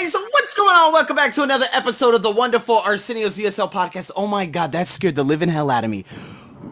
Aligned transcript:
guys, 0.00 0.14
what's 0.14 0.54
going 0.54 0.74
on? 0.74 0.92
Welcome 0.94 1.16
back 1.16 1.34
to 1.34 1.42
another 1.42 1.66
episode 1.72 2.14
of 2.14 2.22
the 2.22 2.30
wonderful 2.30 2.78
Arsenio's 2.78 3.36
ESL 3.36 3.70
podcast. 3.70 4.10
Oh 4.16 4.26
my 4.26 4.46
god, 4.46 4.72
that 4.72 4.88
scared 4.88 5.14
the 5.14 5.22
living 5.22 5.50
hell 5.50 5.70
out 5.70 5.84
of 5.84 5.90
me. 5.90 6.06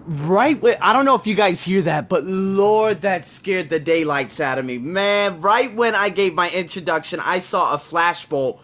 Right, 0.07 0.59
when, 0.63 0.77
I 0.81 0.95
don't 0.95 1.05
know 1.05 1.15
if 1.15 1.27
you 1.27 1.35
guys 1.35 1.63
hear 1.63 1.83
that, 1.83 2.09
but 2.09 2.25
Lord, 2.25 3.03
that 3.03 3.27
scared 3.27 3.69
the 3.69 3.79
daylights 3.79 4.41
out 4.41 4.59
of 4.59 4.65
me. 4.65 4.79
Man, 4.79 5.43
right 5.43 5.75
when 5.75 5.95
I 5.95 6.09
gave 6.09 6.33
my 6.33 6.49
introduction, 6.51 7.21
I 7.23 7.41
saw 7.41 7.75
a 7.75 7.77
flashbolt, 7.77 8.61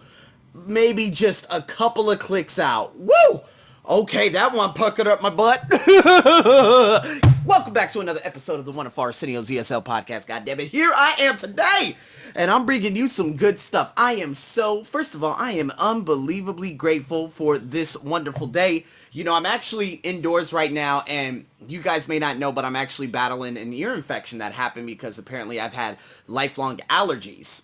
maybe 0.55 1.11
just 1.11 1.45
a 1.51 1.61
couple 1.61 2.09
of 2.09 2.17
clicks 2.17 2.57
out. 2.57 2.97
Woo! 2.97 3.41
Okay, 3.87 4.29
that 4.29 4.53
one 4.53 4.73
puckered 4.73 5.05
up 5.05 5.21
my 5.21 5.29
butt. 5.29 5.61
Welcome 7.45 7.73
back 7.73 7.91
to 7.91 7.99
another 7.99 8.21
episode 8.23 8.59
of 8.59 8.65
the 8.65 8.71
Wonderful 8.71 9.03
Arsenio's 9.03 9.47
ESL 9.47 9.85
podcast. 9.85 10.25
God 10.25 10.43
damn 10.43 10.59
it, 10.59 10.69
here 10.69 10.91
I 10.95 11.17
am 11.19 11.37
today 11.37 11.95
and 12.35 12.51
I'm 12.51 12.65
bringing 12.65 12.97
you 12.97 13.07
some 13.07 13.37
good 13.37 13.59
stuff. 13.59 13.93
I 13.95 14.15
am 14.15 14.35
so, 14.35 14.83
first 14.83 15.15
of 15.15 15.23
all, 15.23 15.35
I 15.39 15.53
am 15.53 15.71
unbelievably 15.77 16.73
grateful 16.73 17.29
for 17.29 17.57
this 17.57 17.95
wonderful 17.97 18.47
day. 18.47 18.85
You 19.13 19.23
know, 19.23 19.33
I'm 19.33 19.45
actually 19.45 19.93
indoors 20.03 20.51
right 20.51 20.71
now, 20.71 21.05
and 21.07 21.45
you 21.65 21.81
guys 21.81 22.09
may 22.09 22.19
not 22.19 22.37
know, 22.37 22.51
but 22.51 22.65
I'm 22.65 22.75
actually 22.75 23.07
battling 23.07 23.55
an 23.57 23.71
ear 23.71 23.93
infection 23.93 24.39
that 24.39 24.51
happened 24.51 24.85
because 24.85 25.17
apparently 25.17 25.61
I've 25.61 25.73
had 25.73 25.97
lifelong 26.27 26.81
allergies. 26.89 27.61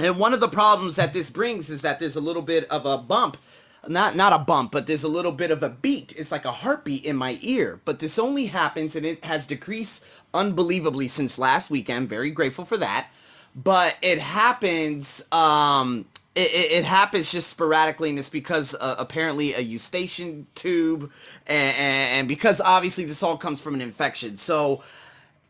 And 0.00 0.18
one 0.18 0.34
of 0.34 0.40
the 0.40 0.48
problems 0.48 0.96
that 0.96 1.12
this 1.12 1.30
brings 1.30 1.70
is 1.70 1.82
that 1.82 2.00
there's 2.00 2.16
a 2.16 2.20
little 2.20 2.42
bit 2.42 2.68
of 2.70 2.84
a 2.84 2.98
bump 2.98 3.36
not 3.88 4.14
not 4.14 4.32
a 4.32 4.38
bump, 4.38 4.70
but 4.70 4.86
there's 4.86 5.02
a 5.02 5.08
little 5.08 5.32
bit 5.32 5.50
of 5.50 5.64
a 5.64 5.68
beat. 5.68 6.14
It's 6.16 6.30
like 6.30 6.44
a 6.44 6.52
heartbeat 6.52 7.04
in 7.04 7.16
my 7.16 7.38
ear. 7.42 7.80
But 7.84 7.98
this 7.98 8.16
only 8.16 8.46
happens 8.46 8.94
and 8.94 9.04
it 9.04 9.24
has 9.24 9.44
decreased 9.44 10.04
unbelievably 10.32 11.08
since 11.08 11.36
last 11.36 11.68
weekend. 11.68 12.08
Very 12.08 12.30
grateful 12.30 12.64
for 12.64 12.76
that 12.76 13.08
but 13.54 13.96
it 14.02 14.18
happens 14.18 15.26
um 15.32 16.04
it, 16.34 16.50
it, 16.50 16.72
it, 16.78 16.84
happens 16.86 17.30
just 17.30 17.50
sporadically 17.50 18.08
and 18.08 18.18
it's 18.18 18.30
because 18.30 18.74
uh, 18.74 18.96
apparently 18.98 19.52
a 19.52 19.60
eustachian 19.60 20.46
tube 20.54 21.10
and, 21.46 21.76
and, 21.76 22.28
because 22.28 22.58
obviously 22.58 23.04
this 23.04 23.22
all 23.22 23.36
comes 23.36 23.60
from 23.60 23.74
an 23.74 23.82
infection. 23.82 24.38
So 24.38 24.82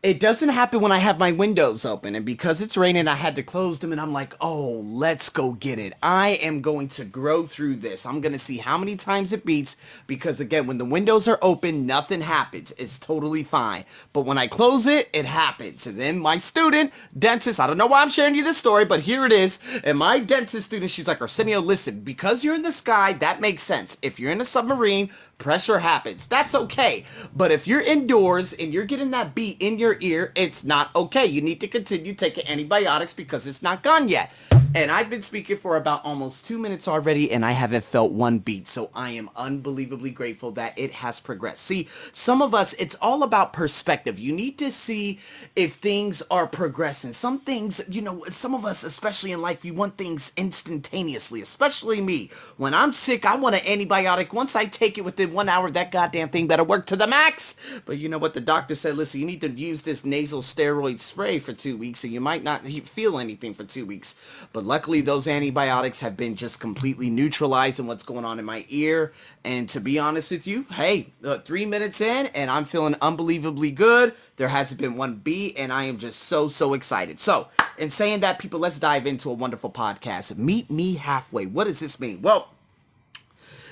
it 0.03 0.19
doesn't 0.19 0.49
happen 0.49 0.81
when 0.81 0.91
I 0.91 0.97
have 0.97 1.17
my 1.17 1.31
windows 1.31 1.85
open. 1.85 2.13
And 2.13 2.25
because 2.25 2.61
it's 2.61 2.75
raining, 2.75 3.07
I 3.07 3.15
had 3.15 3.37
to 3.37 3.43
close 3.43 3.79
them. 3.79 3.93
And 3.93 4.01
I'm 4.01 4.11
like, 4.11 4.35
oh, 4.41 4.81
let's 4.85 5.29
go 5.29 5.53
get 5.53 5.79
it. 5.79 5.93
I 6.03 6.31
am 6.41 6.59
going 6.59 6.89
to 6.89 7.05
grow 7.05 7.45
through 7.45 7.77
this. 7.77 8.05
I'm 8.05 8.19
going 8.19 8.33
to 8.33 8.39
see 8.39 8.57
how 8.57 8.77
many 8.77 8.97
times 8.97 9.31
it 9.31 9.45
beats. 9.45 9.77
Because 10.05 10.41
again, 10.41 10.67
when 10.67 10.77
the 10.77 10.83
windows 10.83 11.29
are 11.29 11.39
open, 11.41 11.85
nothing 11.87 12.19
happens. 12.19 12.73
It's 12.77 12.99
totally 12.99 13.43
fine. 13.43 13.85
But 14.11 14.25
when 14.25 14.37
I 14.37 14.47
close 14.47 14.87
it, 14.87 15.09
it 15.13 15.23
happens. 15.23 15.87
And 15.87 15.97
then 15.97 16.19
my 16.19 16.37
student, 16.37 16.91
dentist, 17.17 17.61
I 17.61 17.67
don't 17.67 17.77
know 17.77 17.87
why 17.87 18.01
I'm 18.01 18.09
sharing 18.09 18.35
you 18.35 18.43
this 18.43 18.57
story, 18.57 18.83
but 18.83 18.99
here 18.99 19.25
it 19.25 19.31
is. 19.31 19.57
And 19.85 19.97
my 19.97 20.19
dentist 20.19 20.67
student, 20.67 20.91
she's 20.91 21.07
like, 21.07 21.21
Arsenio, 21.21 21.61
listen, 21.61 22.01
because 22.01 22.43
you're 22.43 22.55
in 22.55 22.63
the 22.63 22.73
sky, 22.73 23.13
that 23.13 23.39
makes 23.39 23.63
sense. 23.63 23.97
If 24.01 24.19
you're 24.19 24.33
in 24.33 24.41
a 24.41 24.45
submarine, 24.45 25.11
pressure 25.37 25.79
happens. 25.79 26.27
That's 26.27 26.55
okay. 26.55 27.05
But 27.35 27.51
if 27.51 27.67
you're 27.67 27.81
indoors 27.81 28.53
and 28.53 28.73
you're 28.73 28.85
getting 28.85 29.11
that 29.11 29.35
beat 29.35 29.61
in 29.61 29.77
your 29.77 29.97
ear, 29.99 30.31
it's 30.35 30.63
not 30.63 30.95
okay. 30.95 31.25
You 31.25 31.41
need 31.41 31.59
to 31.61 31.67
continue 31.67 32.13
taking 32.13 32.47
antibiotics 32.47 33.13
because 33.13 33.47
it's 33.47 33.61
not 33.61 33.83
gone 33.83 34.09
yet. 34.09 34.31
And 34.75 34.89
I've 34.89 35.09
been 35.09 35.21
speaking 35.21 35.57
for 35.57 35.77
about 35.77 36.03
almost 36.03 36.47
two 36.47 36.57
minutes 36.57 36.87
already, 36.87 37.31
and 37.31 37.45
I 37.45 37.51
haven't 37.51 37.83
felt 37.83 38.11
one 38.11 38.39
beat. 38.39 38.67
So 38.67 38.89
I 38.95 39.11
am 39.11 39.29
unbelievably 39.35 40.09
grateful 40.09 40.49
that 40.53 40.77
it 40.79 40.91
has 40.93 41.19
progressed. 41.19 41.63
See, 41.63 41.87
some 42.11 42.41
of 42.41 42.55
us, 42.55 42.73
it's 42.73 42.95
all 42.95 43.21
about 43.21 43.53
perspective. 43.53 44.17
You 44.17 44.33
need 44.33 44.57
to 44.57 44.71
see 44.71 45.19
if 45.55 45.75
things 45.75 46.23
are 46.31 46.47
progressing. 46.47 47.13
Some 47.13 47.37
things, 47.39 47.81
you 47.87 48.01
know, 48.01 48.23
some 48.29 48.55
of 48.55 48.65
us, 48.65 48.83
especially 48.83 49.31
in 49.31 49.43
life, 49.43 49.63
you 49.63 49.75
want 49.75 49.95
things 49.95 50.31
instantaneously, 50.37 51.41
especially 51.41 52.01
me. 52.01 52.31
When 52.57 52.73
I'm 52.73 52.93
sick, 52.93 53.27
I 53.27 53.35
want 53.35 53.55
an 53.55 53.61
antibiotic. 53.61 54.33
Once 54.33 54.55
I 54.55 54.65
take 54.65 54.97
it 54.97 55.05
within 55.05 55.33
one 55.33 55.49
hour, 55.49 55.69
that 55.69 55.91
goddamn 55.91 56.29
thing 56.29 56.47
better 56.47 56.63
work 56.63 56.87
to 56.87 56.95
the 56.95 57.05
max. 57.05 57.55
But 57.85 57.99
you 57.99 58.09
know 58.09 58.17
what? 58.17 58.33
The 58.33 58.41
doctor 58.41 58.73
said, 58.73 58.97
listen, 58.97 59.19
you 59.19 59.27
need 59.27 59.41
to 59.41 59.51
use 59.51 59.83
this 59.83 60.03
nasal 60.03 60.41
steroid 60.41 60.99
spray 60.99 61.37
for 61.37 61.53
two 61.53 61.77
weeks, 61.77 62.03
and 62.03 62.11
you 62.11 62.21
might 62.21 62.43
not 62.43 62.65
feel 62.65 63.19
anything 63.19 63.53
for 63.53 63.65
two 63.65 63.85
weeks. 63.85 64.15
But 64.51 64.62
but 64.63 64.69
luckily, 64.69 65.01
those 65.01 65.27
antibiotics 65.27 65.99
have 65.99 66.15
been 66.15 66.37
just 66.37 66.61
completely 66.61 67.09
neutralized 67.09 67.81
in 67.81 67.87
what's 67.87 68.03
going 68.03 68.23
on 68.23 68.39
in 68.39 68.45
my 68.45 68.65
ear. 68.69 69.11
And 69.43 69.67
to 69.69 69.81
be 69.81 69.99
honest 69.99 70.31
with 70.31 70.47
you, 70.47 70.65
hey, 70.71 71.07
three 71.43 71.65
minutes 71.65 71.99
in, 71.99 72.27
and 72.27 72.49
I'm 72.49 72.63
feeling 72.63 72.95
unbelievably 73.01 73.71
good. 73.71 74.13
There 74.37 74.47
hasn't 74.47 74.79
been 74.79 74.95
one 74.95 75.15
beat, 75.15 75.57
and 75.57 75.73
I 75.73 75.83
am 75.83 75.97
just 75.97 76.21
so, 76.21 76.47
so 76.47 76.75
excited. 76.75 77.19
So, 77.19 77.49
in 77.77 77.89
saying 77.89 78.21
that, 78.21 78.39
people, 78.39 78.57
let's 78.57 78.79
dive 78.79 79.05
into 79.05 79.29
a 79.29 79.33
wonderful 79.33 79.69
podcast. 79.69 80.37
Meet 80.37 80.71
me 80.71 80.93
halfway. 80.93 81.45
What 81.45 81.65
does 81.65 81.81
this 81.81 81.99
mean? 81.99 82.21
Well, 82.21 82.47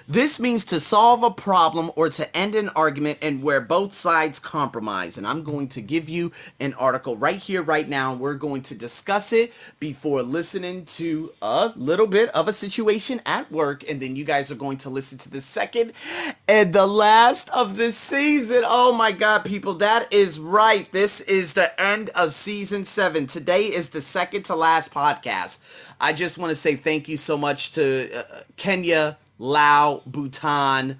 this 0.08 0.40
means 0.40 0.64
to 0.66 0.80
solve 0.80 1.24
a 1.24 1.32
problem 1.32 1.92
or 1.96 2.10
to 2.10 2.38
end 2.38 2.56
an 2.56 2.70
argument 2.70 3.20
and 3.22 3.44
where 3.44 3.62
both 3.62 3.94
sides 3.94 4.40
compromise. 4.40 5.18
And 5.18 5.26
I'm 5.28 5.44
going 5.44 5.68
to 5.70 5.82
give 5.82 6.10
you 6.10 6.32
an 6.60 6.74
article 6.76 7.16
right 7.18 7.38
here, 7.38 7.62
right 7.62 7.88
now. 7.88 8.14
We're 8.14 8.36
going 8.36 8.64
to 8.64 8.76
discuss 8.76 9.34
it 9.34 9.54
before 9.80 10.24
listening 10.24 10.86
to 10.86 11.32
a 11.42 11.72
little 11.76 12.08
bit 12.08 12.30
of 12.30 12.48
a 12.48 12.54
situation 12.54 13.22
at 13.26 13.52
work. 13.52 13.88
And 13.90 14.02
then 14.02 14.16
you 14.16 14.26
guys 14.26 14.52
are 14.52 14.56
going 14.56 14.78
to 14.80 14.90
listen 14.90 15.18
to 15.20 15.30
the 15.30 15.42
second 15.42 15.94
and 16.48 16.74
the 16.74 16.88
last 16.88 17.50
of 17.50 17.78
the 17.78 17.92
season. 17.92 18.64
Oh 18.66 18.94
my 18.94 19.12
God, 19.12 19.46
people, 19.46 19.76
that 19.76 20.12
is 20.12 20.40
right. 20.40 20.92
This 20.92 21.22
is 21.22 21.54
the 21.54 21.80
end 21.82 22.10
of 22.16 22.34
season 22.34 22.86
seven. 22.86 23.28
Today 23.28 23.64
is 23.64 23.90
the 23.90 24.02
second 24.02 24.44
to 24.44 24.56
last 24.56 24.94
podcast. 24.94 25.60
I 26.00 26.14
just 26.14 26.38
want 26.38 26.50
to 26.50 26.56
say 26.56 26.76
thank 26.76 27.08
you 27.08 27.18
so 27.18 27.38
much 27.38 27.74
to 27.74 28.20
uh, 28.20 28.42
Kenya 28.58 29.18
Laos, 29.42 30.04
Bhutan. 30.06 31.00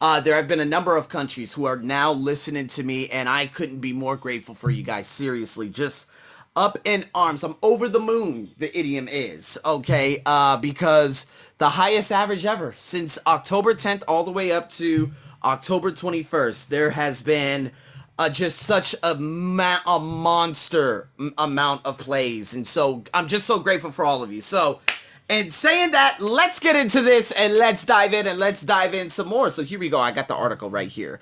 Uh, 0.00 0.20
there 0.20 0.34
have 0.36 0.48
been 0.48 0.60
a 0.60 0.64
number 0.64 0.96
of 0.96 1.08
countries 1.08 1.52
who 1.54 1.66
are 1.66 1.76
now 1.76 2.12
listening 2.12 2.66
to 2.68 2.82
me, 2.82 3.08
and 3.10 3.28
I 3.28 3.46
couldn't 3.46 3.80
be 3.80 3.92
more 3.92 4.16
grateful 4.16 4.54
for 4.54 4.70
you 4.70 4.82
guys. 4.82 5.06
Seriously, 5.06 5.68
just 5.68 6.08
up 6.56 6.78
in 6.84 7.04
arms. 7.14 7.44
I'm 7.44 7.56
over 7.62 7.88
the 7.88 8.00
moon, 8.00 8.48
the 8.58 8.76
idiom 8.76 9.06
is, 9.08 9.58
okay? 9.64 10.22
Uh, 10.24 10.56
because 10.56 11.26
the 11.58 11.68
highest 11.68 12.10
average 12.10 12.46
ever 12.46 12.74
since 12.78 13.18
October 13.26 13.74
10th 13.74 14.02
all 14.08 14.24
the 14.24 14.30
way 14.32 14.50
up 14.50 14.70
to 14.70 15.10
October 15.44 15.90
21st, 15.90 16.68
there 16.68 16.90
has 16.90 17.20
been 17.20 17.70
uh, 18.18 18.30
just 18.30 18.60
such 18.60 18.94
a, 19.02 19.14
ma- 19.16 19.80
a 19.86 20.00
monster 20.00 21.08
amount 21.36 21.84
of 21.84 21.98
plays. 21.98 22.54
And 22.54 22.66
so 22.66 23.04
I'm 23.12 23.28
just 23.28 23.46
so 23.46 23.58
grateful 23.58 23.90
for 23.90 24.04
all 24.04 24.22
of 24.22 24.32
you. 24.32 24.40
So, 24.40 24.80
and 25.28 25.52
saying 25.52 25.92
that, 25.92 26.20
let's 26.20 26.60
get 26.60 26.76
into 26.76 27.00
this 27.00 27.30
and 27.32 27.54
let's 27.54 27.84
dive 27.84 28.12
in 28.12 28.26
and 28.26 28.38
let's 28.38 28.60
dive 28.60 28.94
in 28.94 29.10
some 29.10 29.28
more. 29.28 29.50
So 29.50 29.62
here 29.62 29.78
we 29.78 29.88
go. 29.88 30.00
I 30.00 30.10
got 30.10 30.28
the 30.28 30.34
article 30.34 30.70
right 30.70 30.88
here. 30.88 31.20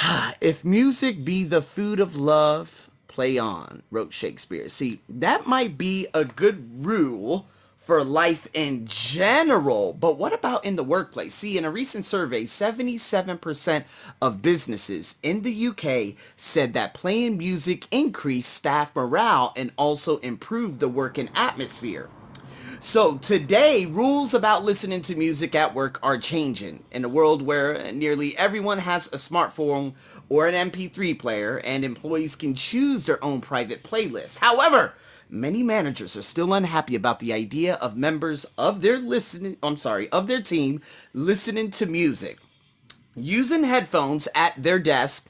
if 0.40 0.64
music 0.64 1.24
be 1.24 1.44
the 1.44 1.62
food 1.62 2.00
of 2.00 2.16
love, 2.16 2.88
play 3.08 3.38
on, 3.38 3.82
wrote 3.90 4.14
Shakespeare. 4.14 4.68
See, 4.68 5.00
that 5.08 5.46
might 5.46 5.76
be 5.76 6.06
a 6.14 6.24
good 6.24 6.84
rule 6.84 7.46
for 7.78 8.04
life 8.04 8.46
in 8.54 8.86
general, 8.86 9.92
but 9.92 10.16
what 10.16 10.32
about 10.32 10.64
in 10.64 10.76
the 10.76 10.84
workplace? 10.84 11.34
See, 11.34 11.58
in 11.58 11.64
a 11.64 11.70
recent 11.70 12.06
survey, 12.06 12.44
77% 12.44 13.84
of 14.22 14.40
businesses 14.40 15.16
in 15.22 15.42
the 15.42 15.66
UK 15.66 16.16
said 16.36 16.74
that 16.74 16.94
playing 16.94 17.36
music 17.36 17.88
increased 17.90 18.54
staff 18.54 18.94
morale 18.94 19.52
and 19.56 19.72
also 19.76 20.18
improved 20.18 20.78
the 20.78 20.88
working 20.88 21.28
atmosphere. 21.34 22.08
So 22.84 23.16
today, 23.18 23.86
rules 23.86 24.34
about 24.34 24.64
listening 24.64 25.02
to 25.02 25.14
music 25.14 25.54
at 25.54 25.72
work 25.72 26.00
are 26.02 26.18
changing 26.18 26.82
in 26.90 27.04
a 27.04 27.08
world 27.08 27.40
where 27.40 27.92
nearly 27.92 28.36
everyone 28.36 28.78
has 28.78 29.06
a 29.06 29.18
smartphone 29.18 29.92
or 30.28 30.48
an 30.48 30.68
MP3 30.68 31.16
player 31.16 31.58
and 31.58 31.84
employees 31.84 32.34
can 32.34 32.56
choose 32.56 33.04
their 33.04 33.24
own 33.24 33.40
private 33.40 33.84
playlist. 33.84 34.38
However, 34.38 34.94
many 35.30 35.62
managers 35.62 36.16
are 36.16 36.22
still 36.22 36.52
unhappy 36.54 36.96
about 36.96 37.20
the 37.20 37.32
idea 37.32 37.76
of 37.76 37.96
members 37.96 38.46
of 38.58 38.82
their 38.82 38.98
listening 38.98 39.56
I'm 39.62 39.76
sorry, 39.76 40.08
of 40.08 40.26
their 40.26 40.42
team 40.42 40.82
listening 41.14 41.70
to 41.70 41.86
music 41.86 42.40
using 43.14 43.62
headphones 43.62 44.26
at 44.34 44.60
their 44.60 44.80
desk 44.80 45.28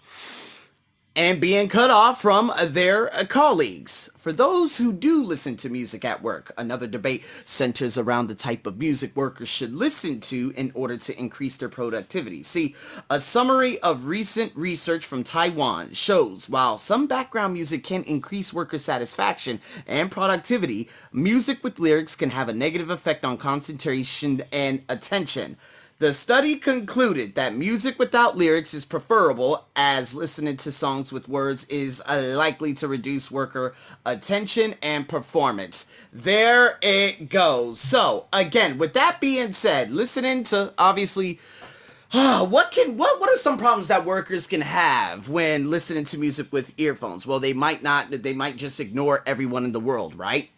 and 1.14 1.40
being 1.40 1.68
cut 1.68 1.90
off 1.90 2.22
from 2.22 2.50
their 2.64 3.08
colleagues. 3.28 4.08
For 4.16 4.32
those 4.32 4.78
who 4.78 4.92
do 4.92 5.22
listen 5.22 5.56
to 5.58 5.68
music 5.68 6.04
at 6.04 6.22
work, 6.22 6.52
another 6.56 6.86
debate 6.86 7.24
centers 7.44 7.98
around 7.98 8.28
the 8.28 8.34
type 8.34 8.66
of 8.66 8.78
music 8.78 9.14
workers 9.14 9.48
should 9.48 9.74
listen 9.74 10.20
to 10.20 10.54
in 10.56 10.70
order 10.74 10.96
to 10.96 11.18
increase 11.18 11.58
their 11.58 11.68
productivity. 11.68 12.42
See, 12.42 12.74
a 13.10 13.20
summary 13.20 13.78
of 13.80 14.06
recent 14.06 14.56
research 14.56 15.04
from 15.04 15.22
Taiwan 15.22 15.92
shows 15.92 16.48
while 16.48 16.78
some 16.78 17.06
background 17.06 17.52
music 17.52 17.84
can 17.84 18.04
increase 18.04 18.54
worker 18.54 18.78
satisfaction 18.78 19.60
and 19.86 20.10
productivity, 20.10 20.88
music 21.12 21.62
with 21.62 21.78
lyrics 21.78 22.16
can 22.16 22.30
have 22.30 22.48
a 22.48 22.54
negative 22.54 22.88
effect 22.88 23.24
on 23.24 23.36
concentration 23.36 24.42
and 24.50 24.82
attention. 24.88 25.56
The 26.02 26.12
study 26.12 26.56
concluded 26.56 27.36
that 27.36 27.54
music 27.54 27.96
without 27.96 28.36
lyrics 28.36 28.74
is 28.74 28.84
preferable 28.84 29.64
as 29.76 30.16
listening 30.16 30.56
to 30.56 30.72
songs 30.72 31.12
with 31.12 31.28
words 31.28 31.62
is 31.66 32.02
uh, 32.04 32.34
likely 32.36 32.74
to 32.74 32.88
reduce 32.88 33.30
worker 33.30 33.76
attention 34.04 34.74
and 34.82 35.08
performance. 35.08 35.86
There 36.12 36.76
it 36.82 37.28
goes. 37.28 37.78
So, 37.78 38.26
again, 38.32 38.78
with 38.78 38.94
that 38.94 39.20
being 39.20 39.52
said, 39.52 39.92
listening 39.92 40.42
to 40.46 40.72
obviously 40.76 41.38
what 42.10 42.72
can 42.72 42.96
what 42.96 43.20
what 43.20 43.30
are 43.30 43.36
some 43.36 43.56
problems 43.56 43.86
that 43.86 44.04
workers 44.04 44.48
can 44.48 44.62
have 44.62 45.28
when 45.28 45.70
listening 45.70 46.02
to 46.06 46.18
music 46.18 46.52
with 46.52 46.74
earphones? 46.80 47.28
Well, 47.28 47.38
they 47.38 47.52
might 47.52 47.84
not 47.84 48.10
they 48.10 48.34
might 48.34 48.56
just 48.56 48.80
ignore 48.80 49.22
everyone 49.24 49.64
in 49.64 49.70
the 49.70 49.78
world, 49.78 50.16
right? 50.16 50.50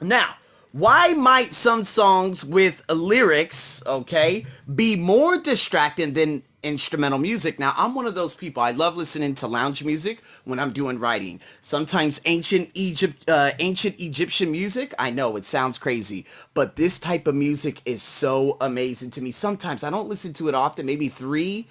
Now, 0.00 0.36
why 0.72 1.14
might 1.14 1.54
some 1.54 1.84
songs 1.84 2.44
with 2.44 2.84
lyrics, 2.90 3.82
okay, 3.86 4.44
be 4.74 4.96
more 4.96 5.38
distracting 5.38 6.12
than 6.12 6.42
instrumental 6.62 7.18
music? 7.18 7.58
Now, 7.58 7.72
I'm 7.76 7.94
one 7.94 8.06
of 8.06 8.14
those 8.14 8.36
people. 8.36 8.62
I 8.62 8.72
love 8.72 8.96
listening 8.96 9.34
to 9.36 9.46
lounge 9.46 9.82
music 9.82 10.22
when 10.44 10.58
I'm 10.58 10.72
doing 10.72 10.98
writing. 10.98 11.40
Sometimes 11.62 12.20
ancient 12.26 12.70
Egypt, 12.74 13.28
uh, 13.30 13.52
ancient 13.60 13.98
Egyptian 13.98 14.52
music. 14.52 14.92
I 14.98 15.10
know 15.10 15.36
it 15.36 15.46
sounds 15.46 15.78
crazy, 15.78 16.26
but 16.52 16.76
this 16.76 16.98
type 16.98 17.26
of 17.26 17.34
music 17.34 17.80
is 17.86 18.02
so 18.02 18.58
amazing 18.60 19.10
to 19.12 19.22
me. 19.22 19.32
Sometimes 19.32 19.82
I 19.82 19.90
don't 19.90 20.08
listen 20.08 20.34
to 20.34 20.48
it 20.48 20.54
often, 20.54 20.84
maybe 20.84 21.08
three 21.08 21.66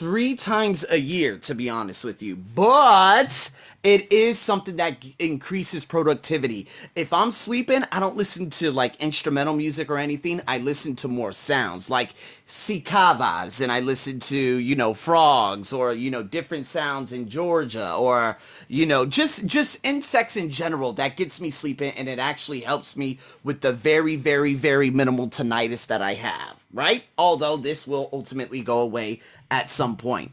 three 0.00 0.34
times 0.34 0.82
a 0.90 0.98
year, 0.98 1.36
to 1.36 1.54
be 1.54 1.68
honest 1.68 2.06
with 2.06 2.22
you. 2.22 2.34
But 2.34 3.50
it 3.84 4.10
is 4.10 4.38
something 4.38 4.76
that 4.76 5.04
increases 5.18 5.84
productivity. 5.84 6.68
If 6.96 7.12
I'm 7.12 7.30
sleeping, 7.30 7.84
I 7.92 8.00
don't 8.00 8.16
listen 8.16 8.48
to 8.48 8.70
like 8.72 8.96
instrumental 8.96 9.54
music 9.54 9.90
or 9.90 9.98
anything. 9.98 10.40
I 10.48 10.56
listen 10.56 10.96
to 10.96 11.08
more 11.08 11.32
sounds 11.32 11.90
like 11.90 12.10
cicadas 12.46 13.60
and 13.60 13.70
I 13.70 13.80
listen 13.80 14.20
to, 14.20 14.38
you 14.38 14.74
know, 14.74 14.94
frogs 14.94 15.70
or, 15.70 15.92
you 15.92 16.10
know, 16.10 16.22
different 16.22 16.66
sounds 16.66 17.12
in 17.12 17.28
Georgia 17.28 17.94
or, 17.94 18.38
you 18.68 18.86
know, 18.86 19.04
just 19.04 19.44
just 19.44 19.78
insects 19.82 20.36
in 20.36 20.50
general 20.50 20.94
that 20.94 21.18
gets 21.18 21.42
me 21.42 21.50
sleeping 21.50 21.92
and 21.98 22.08
it 22.08 22.18
actually 22.18 22.60
helps 22.60 22.96
me 22.96 23.18
with 23.44 23.60
the 23.60 23.72
very 23.72 24.16
very 24.16 24.54
very 24.54 24.88
minimal 24.90 25.28
tinnitus 25.28 25.86
that 25.88 26.00
I 26.00 26.14
have, 26.14 26.62
right? 26.72 27.04
Although 27.18 27.58
this 27.58 27.86
will 27.86 28.08
ultimately 28.14 28.62
go 28.62 28.80
away 28.80 29.20
at 29.50 29.70
some 29.70 29.96
point. 29.96 30.30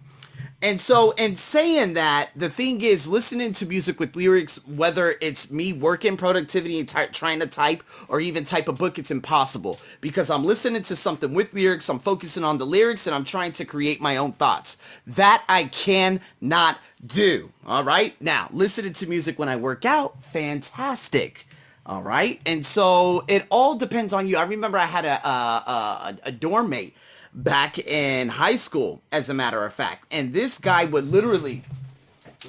And 0.60 0.82
so, 0.82 1.12
in 1.12 1.36
saying 1.36 1.94
that, 1.94 2.32
the 2.36 2.50
thing 2.50 2.82
is, 2.82 3.08
listening 3.08 3.54
to 3.54 3.68
music 3.68 4.00
with 4.00 4.16
lyrics, 4.16 4.66
whether 4.68 5.14
it's 5.22 5.52
me 5.52 5.72
working 5.72 6.18
productivity 6.18 6.80
and 6.80 6.90
ty- 6.90 7.06
trying 7.08 7.40
to 7.42 7.48
type 7.48 7.84
or 8.08 8.20
even 8.20 8.44
type 8.44 8.68
a 8.68 8.74
book, 8.74 8.98
it's 8.98 9.12
impossible 9.12 9.80
because 10.02 10.32
I'm 10.32 10.44
listening 10.44 10.82
to 10.84 10.96
something 10.96 11.36
with 11.36 11.54
lyrics, 11.54 11.90
I'm 11.90 12.00
focusing 12.00 12.44
on 12.44 12.58
the 12.58 12.66
lyrics, 12.66 13.06
and 13.06 13.16
I'm 13.16 13.24
trying 13.24 13.52
to 13.54 13.66
create 13.66 14.02
my 14.02 14.18
own 14.18 14.32
thoughts. 14.32 14.78
That 15.06 15.44
I 15.48 15.66
cannot 15.66 16.80
do. 17.06 17.52
All 17.68 17.84
right. 17.84 18.20
Now, 18.20 18.50
listening 18.52 18.94
to 18.94 19.08
music 19.08 19.38
when 19.38 19.50
I 19.50 19.58
work 19.58 19.86
out, 19.86 20.20
fantastic. 20.24 21.46
All 21.86 22.02
right. 22.02 22.42
And 22.48 22.66
so, 22.66 23.24
it 23.28 23.46
all 23.52 23.76
depends 23.76 24.12
on 24.12 24.28
you. 24.28 24.38
I 24.38 24.46
remember 24.46 24.80
I 24.80 24.86
had 24.86 25.06
a, 25.06 25.28
a, 25.28 25.30
a, 25.30 26.18
a 26.24 26.32
dorm 26.32 26.70
mate 26.70 26.96
back 27.38 27.78
in 27.80 28.30
high 28.30 28.56
school, 28.56 29.02
as 29.12 29.30
a 29.30 29.34
matter 29.34 29.64
of 29.64 29.74
fact. 29.74 30.06
And 30.12 30.34
this 30.34 30.58
guy 30.58 30.86
would 30.86 31.06
literally, 31.06 31.64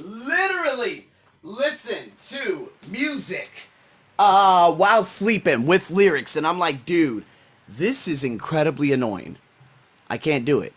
literally 0.00 1.06
listen 1.42 2.10
to 2.28 2.70
music 2.90 3.68
uh, 4.18 4.72
while 4.72 5.04
sleeping 5.04 5.66
with 5.66 5.90
lyrics. 5.90 6.36
And 6.36 6.46
I'm 6.46 6.58
like, 6.58 6.84
dude, 6.84 7.24
this 7.68 8.08
is 8.08 8.24
incredibly 8.24 8.92
annoying. 8.92 9.36
I 10.08 10.16
can't 10.16 10.44
do 10.44 10.60
it. 10.60 10.72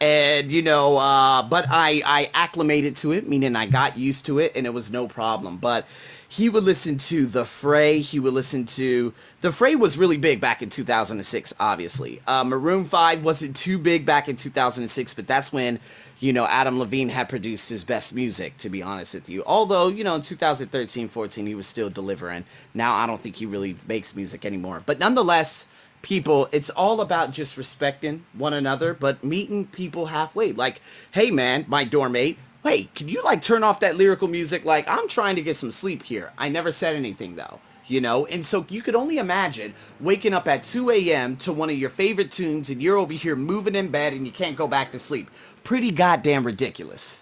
And, 0.00 0.52
you 0.52 0.60
know, 0.60 0.98
uh, 0.98 1.42
but 1.42 1.66
I, 1.70 2.02
I 2.04 2.30
acclimated 2.34 2.96
to 2.96 3.12
it, 3.12 3.26
meaning 3.26 3.56
I 3.56 3.64
got 3.64 3.96
used 3.96 4.26
to 4.26 4.38
it 4.38 4.52
and 4.54 4.66
it 4.66 4.74
was 4.74 4.92
no 4.92 5.08
problem. 5.08 5.56
But 5.56 5.86
he 6.36 6.48
would 6.48 6.64
listen 6.64 6.98
to 6.98 7.26
The 7.26 7.44
Fray. 7.44 8.00
He 8.00 8.18
would 8.18 8.32
listen 8.32 8.66
to 8.66 9.14
The 9.40 9.52
Fray 9.52 9.76
was 9.76 9.96
really 9.96 10.16
big 10.16 10.40
back 10.40 10.62
in 10.62 10.68
2006, 10.68 11.54
obviously. 11.60 12.20
Uh, 12.26 12.42
Maroon 12.42 12.86
5 12.86 13.24
wasn't 13.24 13.54
too 13.54 13.78
big 13.78 14.04
back 14.04 14.28
in 14.28 14.34
2006, 14.34 15.14
but 15.14 15.28
that's 15.28 15.52
when, 15.52 15.78
you 16.18 16.32
know, 16.32 16.44
Adam 16.46 16.80
Levine 16.80 17.08
had 17.08 17.28
produced 17.28 17.68
his 17.68 17.84
best 17.84 18.16
music, 18.16 18.58
to 18.58 18.68
be 18.68 18.82
honest 18.82 19.14
with 19.14 19.28
you. 19.28 19.44
Although, 19.46 19.86
you 19.86 20.02
know, 20.02 20.16
in 20.16 20.22
2013 20.22 21.06
14, 21.06 21.46
he 21.46 21.54
was 21.54 21.68
still 21.68 21.88
delivering. 21.88 22.44
Now, 22.74 22.94
I 22.94 23.06
don't 23.06 23.20
think 23.20 23.36
he 23.36 23.46
really 23.46 23.76
makes 23.86 24.16
music 24.16 24.44
anymore. 24.44 24.82
But 24.84 24.98
nonetheless, 24.98 25.68
people, 26.02 26.48
it's 26.50 26.70
all 26.70 27.00
about 27.00 27.30
just 27.30 27.56
respecting 27.56 28.24
one 28.36 28.54
another, 28.54 28.92
but 28.92 29.22
meeting 29.22 29.66
people 29.68 30.06
halfway. 30.06 30.50
Like, 30.50 30.80
hey, 31.12 31.30
man, 31.30 31.64
my 31.68 31.84
dorm 31.84 32.10
mate, 32.10 32.38
wait, 32.64 32.92
can 32.94 33.08
you 33.08 33.22
like 33.22 33.42
turn 33.42 33.62
off 33.62 33.80
that 33.80 33.96
lyrical 33.96 34.26
music? 34.26 34.64
Like, 34.64 34.88
I'm 34.88 35.06
trying 35.06 35.36
to 35.36 35.42
get 35.42 35.56
some 35.56 35.70
sleep 35.70 36.02
here. 36.02 36.32
I 36.38 36.48
never 36.48 36.72
said 36.72 36.96
anything 36.96 37.36
though, 37.36 37.60
you 37.86 38.00
know? 38.00 38.26
And 38.26 38.44
so 38.44 38.66
you 38.70 38.82
could 38.82 38.94
only 38.94 39.18
imagine 39.18 39.74
waking 40.00 40.34
up 40.34 40.48
at 40.48 40.62
2 40.62 40.90
a.m. 40.90 41.36
to 41.38 41.52
one 41.52 41.70
of 41.70 41.76
your 41.76 41.90
favorite 41.90 42.32
tunes 42.32 42.70
and 42.70 42.82
you're 42.82 42.96
over 42.96 43.12
here 43.12 43.36
moving 43.36 43.76
in 43.76 43.88
bed 43.88 44.14
and 44.14 44.26
you 44.26 44.32
can't 44.32 44.56
go 44.56 44.66
back 44.66 44.92
to 44.92 44.98
sleep. 44.98 45.30
Pretty 45.62 45.90
goddamn 45.90 46.44
ridiculous. 46.44 47.20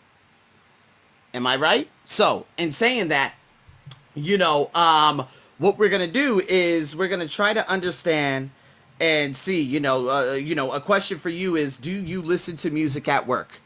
Am 1.35 1.47
I 1.47 1.57
right? 1.57 1.89
So, 2.05 2.47
in 2.59 2.73
saying 2.73 3.09
that, 3.09 3.35
you 4.15 4.39
know, 4.39 4.71
um, 4.75 5.27
what 5.59 5.79
we're 5.79 5.89
gonna 5.89 6.07
do 6.07 6.41
is 6.47 6.95
we're 6.95 7.09
gonna 7.09 7.29
try 7.29 7.55
to 7.55 7.69
understand 7.71 8.51
and 9.01 9.35
see. 9.35 9.63
You 9.63 9.81
know, 9.81 10.09
uh, 10.09 10.33
you 10.35 10.55
know, 10.55 10.73
a 10.73 10.81
question 10.81 11.19
for 11.19 11.31
you 11.31 11.57
is: 11.57 11.79
Do 11.79 11.91
you 11.91 12.21
listen 12.21 12.57
to 12.57 12.71
music 12.71 13.09
at 13.09 13.27
work? 13.27 13.61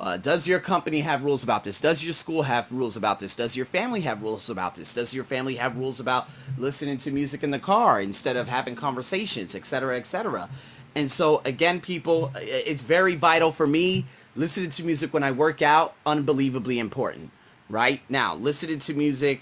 Uh, 0.00 0.16
does 0.16 0.46
your 0.46 0.60
company 0.60 1.00
have 1.00 1.24
rules 1.24 1.42
about 1.42 1.64
this? 1.64 1.80
Does 1.80 2.04
your 2.04 2.12
school 2.12 2.42
have 2.42 2.70
rules 2.70 2.96
about 2.96 3.18
this? 3.18 3.34
Does 3.34 3.56
your 3.56 3.66
family 3.66 4.02
have 4.02 4.22
rules 4.22 4.48
about 4.48 4.76
this? 4.76 4.94
Does 4.94 5.12
your 5.12 5.24
family 5.24 5.56
have 5.56 5.76
rules 5.76 5.98
about 5.98 6.28
listening 6.56 6.98
to 6.98 7.10
music 7.10 7.42
in 7.42 7.50
the 7.50 7.58
car 7.58 8.00
instead 8.00 8.36
of 8.36 8.46
having 8.46 8.76
conversations, 8.76 9.56
etc., 9.56 9.96
etc.? 9.96 10.48
And 10.94 11.10
so, 11.10 11.42
again, 11.44 11.80
people, 11.80 12.30
it's 12.36 12.82
very 12.84 13.16
vital 13.16 13.50
for 13.50 13.66
me. 13.66 14.04
Listening 14.36 14.70
to 14.70 14.84
music 14.84 15.12
when 15.12 15.24
I 15.24 15.32
work 15.32 15.62
out, 15.62 15.94
unbelievably 16.06 16.78
important. 16.78 17.30
Right 17.68 18.00
now, 18.08 18.36
listening 18.36 18.78
to 18.80 18.94
music 18.94 19.40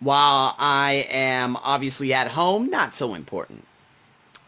while 0.00 0.56
I 0.58 1.06
am 1.08 1.56
obviously 1.58 2.12
at 2.12 2.32
home, 2.32 2.68
not 2.68 2.94
so 2.94 3.14
important. 3.14 3.64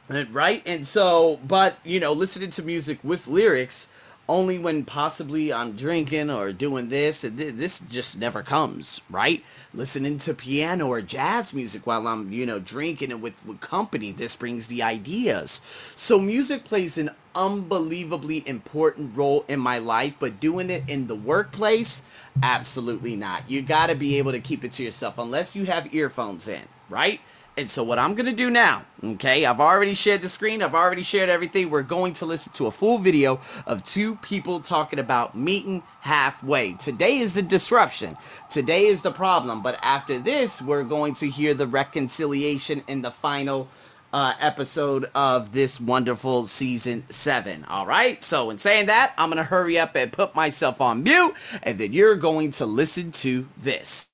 Right? 0.09 0.63
And 0.67 0.85
so, 0.85 1.39
but, 1.47 1.79
you 1.85 2.01
know, 2.01 2.13
listening 2.13 2.51
to 2.51 2.63
music 2.63 2.99
with 3.05 3.29
lyrics 3.29 3.89
only 4.29 4.59
when 4.59 4.85
possibly 4.85 5.53
I'm 5.53 5.73
drinking 5.73 6.31
or 6.31 6.53
doing 6.53 6.89
this. 6.89 7.23
This 7.23 7.81
just 7.81 8.19
never 8.19 8.43
comes, 8.43 9.01
right? 9.09 9.45
Listening 9.73 10.19
to 10.19 10.35
piano 10.35 10.89
or 10.89 11.01
jazz 11.01 11.55
music 11.55 11.87
while 11.87 12.09
I'm, 12.09 12.33
you 12.33 12.47
know, 12.47 12.59
drinking 12.59 13.13
and 13.13 13.23
with, 13.23 13.35
with 13.47 13.61
company. 13.61 14.13
This 14.13 14.35
brings 14.35 14.67
the 14.67 14.83
ideas. 14.83 15.61
So 15.95 16.19
music 16.19 16.65
plays 16.65 16.99
an 16.99 17.11
unbelievably 17.35 18.43
important 18.47 19.17
role 19.17 19.45
in 19.47 19.61
my 19.61 19.79
life, 19.79 20.17
but 20.19 20.41
doing 20.41 20.71
it 20.71 20.83
in 20.89 21.07
the 21.07 21.15
workplace, 21.15 22.03
absolutely 22.43 23.15
not. 23.15 23.49
You 23.49 23.63
got 23.63 23.89
to 23.89 23.95
be 23.95 24.19
able 24.19 24.33
to 24.33 24.41
keep 24.41 24.65
it 24.65 24.73
to 24.75 24.83
yourself 24.83 25.19
unless 25.19 25.55
you 25.55 25.67
have 25.67 25.95
earphones 25.95 26.49
in, 26.49 26.63
right? 26.89 27.21
And 27.59 27.71
so 27.71 27.83
what 27.83 27.99
I'm 27.99 28.15
going 28.15 28.27
to 28.27 28.33
do 28.33 28.51
now, 28.51 28.83
okay, 29.03 29.47
I've 29.47 29.61
already 29.61 29.95
shared 29.95 30.21
the 30.21 30.29
screen, 30.29 30.63
I've 30.63 30.75
already 30.75 31.03
shared 31.03 31.31
everything. 31.31 31.71
We're 31.71 31.83
going 31.83 32.13
to 32.15 32.27
listen 32.27 32.53
to 32.55 32.67
a 32.67 32.71
full 32.71 32.99
video 32.99 33.41
of 33.67 33.83
two 33.83 34.17
people 34.17 34.61
talking 34.61 34.99
about 34.99 35.35
meeting 35.35 35.83
halfway. 36.03 36.75
Today 36.75 37.17
is 37.17 37.33
the 37.33 37.41
disruption. 37.41 38.15
Today 38.51 38.85
is 38.85 39.01
the 39.01 39.11
problem. 39.11 39.63
But 39.63 39.79
after 39.83 40.19
this, 40.19 40.61
we're 40.61 40.85
going 40.85 41.15
to 41.15 41.31
hear 41.31 41.55
the 41.55 41.67
reconciliation 41.67 42.83
in 42.89 43.01
the 43.01 43.11
final 43.11 43.69
uh, 44.13 44.35
episode 44.39 45.11
of 45.15 45.53
this 45.53 45.81
wonderful 45.81 46.47
season 46.47 47.05
seven. 47.09 47.65
All 47.65 47.87
right. 47.87 48.23
So, 48.23 48.51
in 48.51 48.59
saying 48.59 48.87
that, 48.87 49.15
I'm 49.17 49.31
going 49.31 49.39
to 49.39 49.45
hurry 49.45 49.79
up 49.79 49.95
and 49.97 50.13
put 50.13 50.35
myself 50.35 50.81
on 50.81 51.03
mute, 51.03 51.35
and 51.63 51.79
then 51.79 51.93
you're 51.93 52.17
going 52.17 52.53
to 52.53 52.67
listen 52.67 53.13
to 53.13 53.47
this. 53.59 54.11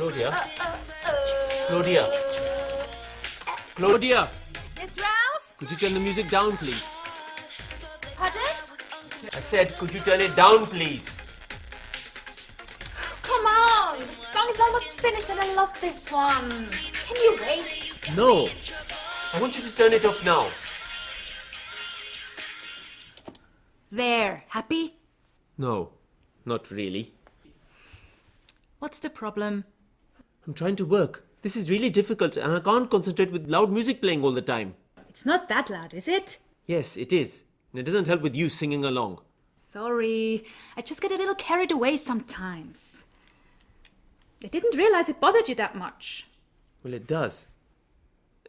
Uh, 0.00 0.04
uh, 0.04 0.08
uh. 0.08 0.08
Claudia? 0.08 0.32
Claudia? 1.68 2.08
Claudia? 3.74 4.30
Yes, 4.78 4.96
Ralph? 4.96 5.54
Could 5.58 5.70
you 5.70 5.76
turn 5.76 5.92
the 5.92 6.00
music 6.00 6.30
down, 6.30 6.56
please? 6.56 6.88
Pardon? 8.16 8.40
I 8.40 9.40
said, 9.40 9.76
could 9.76 9.92
you 9.92 10.00
turn 10.00 10.22
it 10.22 10.34
down, 10.34 10.64
please? 10.64 11.18
Come 13.20 13.44
on! 13.44 13.98
The 13.98 14.12
song 14.14 14.48
is 14.48 14.60
almost 14.60 15.00
finished 15.00 15.28
and 15.28 15.38
I 15.38 15.54
love 15.54 15.78
this 15.82 16.10
one. 16.10 16.48
Can 17.06 17.16
you 17.16 17.36
wait? 17.38 17.92
No. 18.16 18.48
I 19.34 19.40
want 19.40 19.58
you 19.58 19.62
to 19.68 19.76
turn 19.76 19.92
it 19.92 20.06
off 20.06 20.24
now. 20.24 20.46
There, 23.92 24.44
happy? 24.48 24.94
No, 25.58 25.90
not 26.46 26.70
really. 26.70 27.12
What's 28.78 28.98
the 28.98 29.10
problem? 29.10 29.64
I'm 30.46 30.54
trying 30.54 30.76
to 30.76 30.84
work. 30.84 31.26
This 31.42 31.56
is 31.56 31.70
really 31.70 31.90
difficult 31.90 32.36
and 32.36 32.52
I 32.52 32.60
can't 32.60 32.90
concentrate 32.90 33.32
with 33.32 33.48
loud 33.48 33.70
music 33.72 34.00
playing 34.00 34.24
all 34.24 34.32
the 34.32 34.42
time. 34.42 34.74
It's 35.08 35.26
not 35.26 35.48
that 35.48 35.70
loud, 35.70 35.94
is 35.94 36.08
it? 36.08 36.38
Yes, 36.66 36.96
it 36.96 37.12
is. 37.12 37.42
And 37.72 37.80
it 37.80 37.84
doesn't 37.84 38.06
help 38.06 38.22
with 38.22 38.36
you 38.36 38.48
singing 38.48 38.84
along. 38.84 39.20
Sorry, 39.72 40.44
I 40.76 40.82
just 40.82 41.00
get 41.00 41.12
a 41.12 41.16
little 41.16 41.34
carried 41.34 41.72
away 41.72 41.96
sometimes. 41.96 43.04
I 44.42 44.48
didn't 44.48 44.76
realize 44.76 45.08
it 45.08 45.20
bothered 45.20 45.48
you 45.48 45.54
that 45.56 45.76
much. 45.76 46.26
Well, 46.82 46.94
it 46.94 47.06
does. 47.06 47.46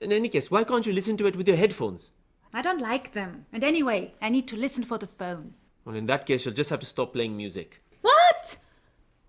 In 0.02 0.12
any 0.12 0.30
case, 0.30 0.50
why 0.50 0.64
can't 0.64 0.86
you 0.86 0.94
listen 0.94 1.18
to 1.18 1.28
it 1.28 1.36
with 1.36 1.48
your 1.48 1.58
headphones? 1.58 2.12
I 2.54 2.62
don't 2.62 2.82
like 2.82 3.14
them. 3.14 3.46
And 3.54 3.64
anyway, 3.64 4.14
I 4.22 4.30
need 4.30 4.48
to 4.48 4.58
listen 4.58 4.84
for 4.84 4.98
the 4.98 5.08
phone. 5.08 5.54
Well, 5.86 5.96
in 5.96 6.06
that 6.08 6.26
case, 6.26 6.46
you'll 6.46 6.54
just 6.56 6.70
have 6.70 6.80
to 6.80 6.86
stop 6.86 7.14
playing 7.14 7.38
music. 7.38 7.82
What? 8.02 8.58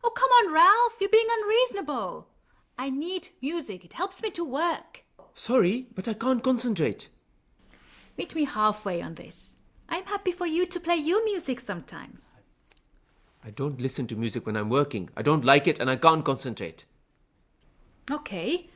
Oh, 0.03 0.11
come 0.11 0.31
on, 0.31 0.53
Ralph. 0.53 0.95
You're 1.01 1.11
being 1.11 1.29
unreasonable. 1.31 2.27
I 2.79 2.91
need 2.91 3.29
music. 3.41 3.85
It 3.85 3.93
helps 3.93 4.23
me 4.23 4.31
to 4.31 4.45
work. 4.45 5.05
Sorry, 5.35 5.87
but 5.95 6.09
I 6.09 6.15
can't 6.15 6.43
concentrate. 6.43 7.09
Meet 8.19 8.35
me 8.35 8.45
halfway 8.45 9.01
on 9.01 9.15
this. 9.15 9.51
I'm 9.89 10.05
happy 10.05 10.33
for 10.33 10.47
you 10.47 10.67
to 10.67 10.81
play 10.81 10.97
your 10.97 11.25
music 11.25 11.61
sometimes. 11.61 12.23
I 13.45 13.51
don't 13.51 13.81
listen 13.81 14.07
to 14.09 14.17
music 14.17 14.47
when 14.47 14.57
I'm 14.57 14.69
working. 14.69 15.11
I 15.17 15.23
don't 15.23 15.45
like 15.45 15.67
it 15.67 15.81
and 15.81 15.91
I 15.91 15.97
can't 15.97 16.25
concentrate. 16.25 16.85
Okay. 18.11 18.69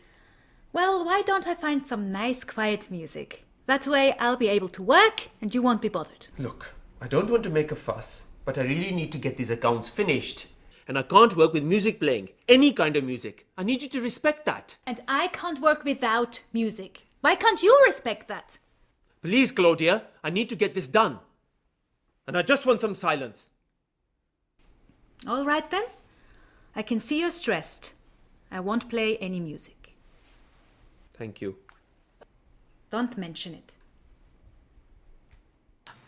Well, 0.73 1.05
why 1.05 1.23
don't 1.23 1.47
I 1.47 1.55
find 1.55 1.87
some 1.87 2.11
nice, 2.13 2.45
quiet 2.45 2.91
music? 2.91 3.45
That 3.67 3.87
way 3.87 4.15
I'll 4.19 4.37
be 4.37 4.49
able 4.49 4.69
to 4.71 4.83
work 4.83 5.29
and 5.41 5.55
you 5.55 5.63
won't 5.63 5.83
be 5.83 5.89
bothered. 5.89 6.29
Look, 6.39 6.75
I 7.01 7.09
don't 7.09 7.31
want 7.31 7.45
to 7.45 7.51
make 7.51 7.73
a 7.73 7.77
fuss, 7.77 8.25
but 8.45 8.59
I 8.59 8.63
really 8.63 8.93
need 8.93 9.13
to 9.13 9.19
get 9.19 9.37
these 9.37 9.51
accounts 9.51 9.89
finished. 9.89 10.47
And 10.89 10.97
I 10.97 11.03
can't 11.03 11.37
work 11.37 11.53
with 11.53 11.65
music 11.65 11.99
playing, 11.99 12.29
any 12.49 12.73
kind 12.73 12.97
of 12.97 13.05
music. 13.05 13.47
I 13.59 13.65
need 13.65 13.83
you 13.83 13.89
to 13.89 14.01
respect 14.01 14.47
that. 14.47 14.77
And 14.87 15.01
I 15.09 15.29
can't 15.29 15.61
work 15.61 15.85
without 15.85 16.43
music. 16.53 17.07
Why 17.23 17.35
can't 17.35 17.63
you 17.63 17.83
respect 17.85 18.29
that? 18.29 18.59
Please, 19.21 19.51
Claudia, 19.51 20.05
I 20.23 20.31
need 20.31 20.49
to 20.51 20.57
get 20.57 20.75
this 20.75 20.87
done. 20.87 21.19
And 22.29 22.39
I 22.39 22.43
just 22.43 22.67
want 22.67 22.81
some 22.81 22.95
silence. 22.95 23.51
All 25.27 25.45
right 25.45 25.69
then. 25.71 25.85
I 26.77 26.83
can 26.83 27.01
see 27.01 27.21
you're 27.21 27.31
stressed. 27.31 27.95
I 28.51 28.61
won't 28.61 28.89
play 28.89 29.17
any 29.17 29.41
music. 29.41 29.97
Thank 31.15 31.41
you. 31.41 31.57
Don't 32.91 33.17
mention 33.19 33.55
it. 33.55 33.75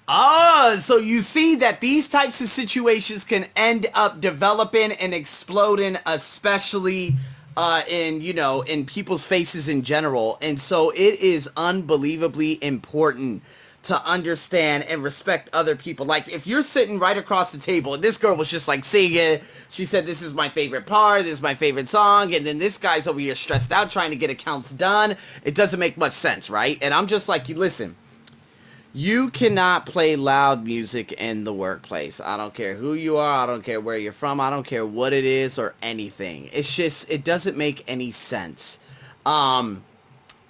Ah, 0.06 0.37
so 0.76 0.96
you 0.96 1.20
see 1.20 1.56
that 1.56 1.80
these 1.80 2.08
types 2.08 2.40
of 2.40 2.48
situations 2.48 3.24
can 3.24 3.46
end 3.56 3.86
up 3.94 4.20
developing 4.20 4.92
and 4.92 5.14
exploding, 5.14 5.96
especially 6.06 7.14
uh, 7.56 7.82
in 7.88 8.20
you 8.20 8.32
know 8.32 8.62
in 8.62 8.86
people's 8.86 9.24
faces 9.24 9.68
in 9.68 9.82
general. 9.82 10.38
And 10.40 10.60
so 10.60 10.90
it 10.90 11.20
is 11.20 11.48
unbelievably 11.56 12.62
important 12.62 13.42
to 13.84 14.04
understand 14.04 14.84
and 14.84 15.02
respect 15.02 15.48
other 15.52 15.74
people. 15.74 16.06
Like 16.06 16.28
if 16.28 16.46
you're 16.46 16.62
sitting 16.62 16.98
right 16.98 17.16
across 17.16 17.52
the 17.52 17.58
table 17.58 17.94
and 17.94 18.02
this 18.02 18.18
girl 18.18 18.36
was 18.36 18.50
just 18.50 18.68
like 18.68 18.84
singing, 18.84 19.40
she 19.70 19.84
said, 19.84 20.06
"This 20.06 20.22
is 20.22 20.34
my 20.34 20.48
favorite 20.48 20.86
part. 20.86 21.22
This 21.22 21.34
is 21.34 21.42
my 21.42 21.54
favorite 21.54 21.88
song," 21.88 22.34
and 22.34 22.46
then 22.46 22.58
this 22.58 22.78
guy's 22.78 23.06
over 23.06 23.20
here 23.20 23.34
stressed 23.34 23.72
out 23.72 23.90
trying 23.90 24.10
to 24.10 24.16
get 24.16 24.30
accounts 24.30 24.70
done. 24.70 25.16
It 25.44 25.54
doesn't 25.54 25.80
make 25.80 25.96
much 25.96 26.14
sense, 26.14 26.48
right? 26.50 26.78
And 26.82 26.94
I'm 26.94 27.06
just 27.06 27.28
like, 27.28 27.48
you 27.48 27.54
listen. 27.54 27.96
You 28.98 29.30
cannot 29.30 29.86
play 29.86 30.16
loud 30.16 30.64
music 30.64 31.12
in 31.12 31.44
the 31.44 31.52
workplace. 31.52 32.20
I 32.20 32.36
don't 32.36 32.52
care 32.52 32.74
who 32.74 32.94
you 32.94 33.16
are. 33.18 33.44
I 33.44 33.46
don't 33.46 33.62
care 33.62 33.80
where 33.80 33.96
you're 33.96 34.10
from. 34.10 34.40
I 34.40 34.50
don't 34.50 34.66
care 34.66 34.84
what 34.84 35.12
it 35.12 35.24
is 35.24 35.56
or 35.56 35.76
anything. 35.80 36.50
It's 36.52 36.74
just 36.74 37.08
it 37.08 37.22
doesn't 37.22 37.56
make 37.56 37.84
any 37.86 38.10
sense. 38.10 38.80
Um 39.24 39.84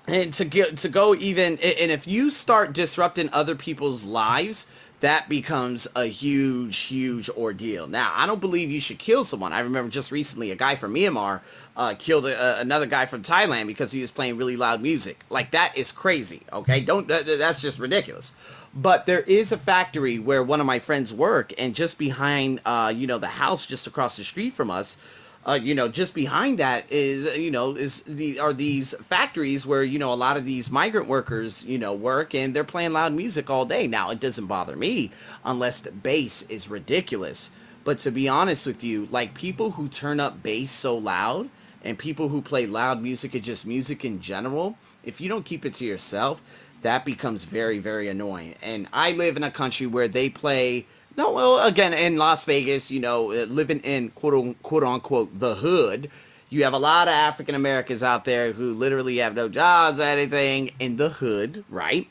and 0.07 0.33
to 0.33 0.47
get 0.47 0.79
to 0.79 0.89
go 0.89 1.15
even 1.15 1.59
and 1.59 1.91
if 1.91 2.09
you 2.09 2.31
start 2.31 2.73
disrupting 2.73 3.29
other 3.35 3.55
people's 3.55 4.07
lives, 4.07 4.67
that 5.01 5.29
becomes 5.29 5.87
a 5.95 6.07
huge 6.07 6.79
huge 6.79 7.29
ordeal. 7.31 7.87
Now, 7.87 8.13
I 8.15 8.27
don't 8.27 8.41
believe 8.41 8.71
you 8.71 8.81
should 8.81 8.99
kill 8.99 9.25
someone. 9.25 9.53
I 9.53 9.61
remember 9.61 9.91
just 9.91 10.11
recently 10.11 10.51
a 10.51 10.57
guy 10.57 10.75
from 10.75 10.95
Myanmar 10.95 11.41
uh, 11.77 11.95
killed 11.99 12.27
a, 12.27 12.61
another 12.61 12.87
guy 12.87 13.07
from 13.07 13.23
Thailand 13.23 13.69
because 13.69 13.93
he 13.93 14.01
was 14.01 14.11
playing 14.11 14.37
really 14.37 14.57
loud 14.57 14.83
music. 14.83 15.25
Like 15.31 15.53
that 15.53 15.77
is 15.77 15.93
crazy. 15.93 16.43
Okay, 16.53 16.81
don't 16.81 17.07
that, 17.09 17.27
that's 17.27 17.61
just 17.61 17.79
ridiculous. 17.79 18.35
But 18.75 19.07
there 19.07 19.21
is 19.23 19.51
a 19.53 19.57
factory 19.57 20.19
where 20.19 20.43
one 20.43 20.61
of 20.61 20.67
my 20.67 20.79
friends 20.79 21.15
work, 21.15 21.55
and 21.57 21.75
just 21.75 21.99
behind, 21.99 22.61
uh, 22.67 22.93
you 22.95 23.07
know, 23.07 23.19
the 23.19 23.27
house 23.27 23.67
just 23.67 23.87
across 23.87 24.17
the 24.17 24.25
street 24.25 24.53
from 24.53 24.71
us, 24.71 24.99
uh, 25.47 25.59
you 25.61 25.75
know, 25.75 25.89
just 25.89 26.15
behind 26.15 26.59
that 26.59 26.85
is, 26.91 27.37
you 27.39 27.51
know, 27.51 27.75
is 27.75 28.03
the 28.03 28.39
are 28.41 28.53
these 28.53 28.95
factories 29.05 29.67
where 29.67 29.83
you 29.83 29.99
know 29.99 30.13
a 30.13 30.15
lot 30.15 30.37
of 30.37 30.45
these 30.45 30.71
migrant 30.71 31.07
workers, 31.07 31.65
you 31.65 31.79
know, 31.79 31.95
work 31.95 32.35
and 32.35 32.55
they're 32.55 32.65
playing 32.65 32.93
loud 32.93 33.13
music 33.13 33.49
all 33.49 33.65
day. 33.65 33.87
Now 33.87 34.11
it 34.11 34.21
doesn't 34.21 34.47
bother 34.47 34.77
me 34.77 35.11
unless 35.45 35.81
the 35.81 35.93
bass 35.93 36.43
is 36.43 36.69
ridiculous. 36.69 37.51
But 37.85 38.01
to 38.01 38.11
be 38.11 38.29
honest 38.29 38.67
with 38.67 38.85
you, 38.85 39.09
like 39.11 39.33
people 39.33 39.71
who 39.71 39.89
turn 39.89 40.21
up 40.21 40.43
bass 40.43 40.71
so 40.71 40.99
loud 40.99 41.49
and 41.83 41.99
people 41.99 42.29
who 42.29 42.43
play 42.43 42.67
loud 42.67 43.01
music 43.01 43.35
and 43.35 43.43
just 43.43 43.67
music 43.67 44.05
in 44.05 44.21
general, 44.21 44.77
if 45.05 45.21
you 45.21 45.29
don't 45.29 45.47
keep 45.47 45.65
it 45.65 45.73
to 45.75 45.87
yourself, 45.87 46.43
that 46.83 47.05
becomes 47.07 47.45
very, 47.45 47.79
very 47.79 48.09
annoying. 48.09 48.55
And 48.63 48.89
I 48.93 49.13
live 49.13 49.37
in 49.37 49.43
a 49.45 49.51
country 49.51 49.87
where 49.87 50.09
they 50.09 50.29
play. 50.29 50.85
No, 51.19 51.33
well, 51.33 51.67
again, 51.67 51.95
in 51.95 52.17
Las 52.17 52.45
Vegas, 52.45 52.93
you 52.93 53.01
know, 53.01 53.33
uh, 53.33 53.47
living 53.47 53.81
in 53.81 54.11
quote 54.11 54.35
unquote, 54.35 54.85
unquote 54.85 55.41
the 55.41 55.57
hood, 55.57 56.13
you 56.49 56.63
have 56.63 56.75
a 56.75 56.79
lot 56.79 57.09
of 57.09 57.13
African 57.13 57.57
Americans 57.57 58.05
out 58.05 58.25
there 58.25 58.53
who 58.53 58.73
literally 58.73 59.17
have 59.17 59.35
no 59.35 59.49
jobs, 59.49 59.99
anything 59.99 60.71
in 60.79 60.97
the 60.97 61.09
hood, 61.09 61.65
right? 61.71 62.07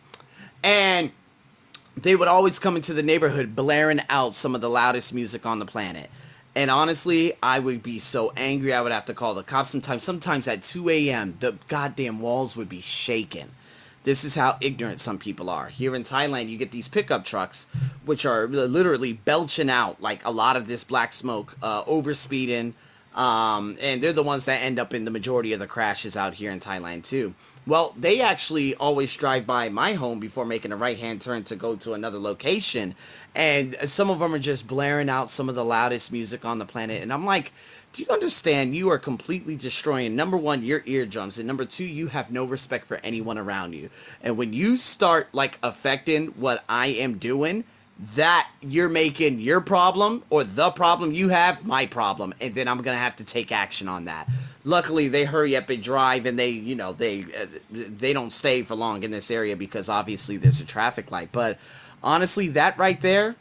And 0.61 1.11
they 1.95 2.17
would 2.17 2.27
always 2.27 2.59
come 2.59 2.75
into 2.75 2.93
the 2.93 3.01
neighborhood 3.01 3.55
blaring 3.55 4.01
out 4.09 4.33
some 4.33 4.53
of 4.55 4.59
the 4.59 4.69
loudest 4.69 5.13
music 5.13 5.45
on 5.45 5.59
the 5.59 5.65
planet. 5.65 6.09
And 6.53 6.69
honestly, 6.69 7.31
I 7.41 7.59
would 7.59 7.81
be 7.81 7.99
so 7.99 8.33
angry. 8.35 8.73
I 8.73 8.81
would 8.81 8.91
have 8.91 9.05
to 9.05 9.13
call 9.13 9.35
the 9.35 9.43
cops 9.43 9.69
sometimes. 9.69 10.03
Sometimes 10.03 10.49
at 10.49 10.63
2 10.63 10.89
a.m., 10.89 11.37
the 11.39 11.55
goddamn 11.69 12.19
walls 12.19 12.57
would 12.57 12.67
be 12.67 12.81
shaking. 12.81 13.47
This 14.07 14.23
is 14.23 14.35
how 14.35 14.57
ignorant 14.61 15.01
some 15.01 15.17
people 15.17 15.49
are. 15.49 15.67
Here 15.67 15.93
in 15.93 16.03
Thailand, 16.03 16.47
you 16.47 16.57
get 16.57 16.71
these 16.71 16.87
pickup 16.87 17.25
trucks, 17.25 17.65
which 18.07 18.25
are 18.25 18.47
literally 18.47 19.13
belching 19.13 19.69
out 19.69 20.01
like 20.01 20.25
a 20.25 20.31
lot 20.31 20.55
of 20.55 20.67
this 20.67 20.83
black 20.83 21.13
smoke, 21.13 21.55
uh, 21.61 21.83
overspeeding. 21.83 22.73
Um, 23.15 23.77
and 23.81 24.01
they're 24.01 24.13
the 24.13 24.23
ones 24.23 24.45
that 24.45 24.61
end 24.61 24.77
up 24.77 24.93
in 24.93 25.03
the 25.05 25.11
majority 25.11 25.53
of 25.53 25.59
the 25.59 25.67
crashes 25.67 26.15
out 26.15 26.35
here 26.35 26.51
in 26.51 26.59
Thailand, 26.59 27.03
too. 27.03 27.33
Well, 27.65 27.93
they 27.97 28.21
actually 28.21 28.75
always 28.75 29.13
drive 29.15 29.45
by 29.45 29.69
my 29.69 29.93
home 29.93 30.19
before 30.19 30.45
making 30.45 30.71
a 30.71 30.77
right 30.77 30.97
hand 30.97 31.21
turn 31.21 31.43
to 31.45 31.55
go 31.55 31.75
to 31.77 31.93
another 31.93 32.19
location. 32.19 32.95
And 33.35 33.75
some 33.85 34.09
of 34.09 34.19
them 34.19 34.33
are 34.33 34.39
just 34.39 34.67
blaring 34.67 35.09
out 35.09 35.29
some 35.29 35.49
of 35.49 35.55
the 35.55 35.65
loudest 35.65 36.11
music 36.11 36.45
on 36.45 36.59
the 36.59 36.65
planet. 36.65 37.01
And 37.01 37.11
I'm 37.11 37.25
like, 37.25 37.51
do 37.93 38.03
you 38.03 38.09
understand 38.09 38.75
you 38.75 38.91
are 38.91 38.99
completely 38.99 39.55
destroying 39.55 40.15
number 40.15 40.37
one 40.37 40.63
your 40.63 40.83
eardrums 40.85 41.39
and 41.39 41.47
number 41.47 41.65
two 41.65 41.83
you 41.83 42.07
have 42.07 42.31
no 42.31 42.45
respect 42.45 42.85
for 42.85 42.99
anyone 43.03 43.39
around 43.39 43.73
you 43.73 43.89
and 44.21 44.37
when 44.37 44.53
you 44.53 44.77
start 44.77 45.27
like 45.33 45.57
affecting 45.63 46.27
what 46.27 46.63
i 46.69 46.87
am 46.87 47.17
doing 47.17 47.63
that 48.15 48.47
you're 48.61 48.89
making 48.89 49.39
your 49.39 49.59
problem 49.59 50.21
or 50.29 50.43
the 50.43 50.69
problem 50.71 51.11
you 51.11 51.29
have 51.29 51.65
my 51.65 51.85
problem 51.85 52.33
and 52.39 52.53
then 52.53 52.67
i'm 52.67 52.81
gonna 52.81 52.97
have 52.97 53.15
to 53.15 53.23
take 53.23 53.51
action 53.51 53.87
on 53.87 54.05
that. 54.05 54.27
Luckily 54.63 55.07
they 55.07 55.25
hurry 55.25 55.55
up 55.55 55.69
and 55.69 55.81
drive 55.81 56.25
and 56.25 56.37
they 56.37 56.49
you 56.49 56.75
know 56.75 56.93
they 56.93 57.23
uh, 57.23 57.45
they 57.71 58.13
don't 58.13 58.31
stay 58.31 58.61
for 58.61 58.75
long 58.75 59.03
in 59.03 59.11
this 59.11 59.31
area 59.31 59.55
because 59.55 59.89
obviously 59.89 60.37
there's 60.37 60.61
a 60.61 60.65
traffic 60.65 61.11
light. 61.11 61.29
But 61.31 61.57
honestly 62.03 62.49
that 62.49 62.77
right 62.77 62.99
there 63.01 63.35